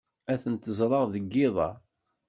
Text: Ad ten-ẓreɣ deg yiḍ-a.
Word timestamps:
Ad 0.31 0.39
ten-ẓreɣ 0.43 1.03
deg 1.13 1.25
yiḍ-a. 1.35 1.69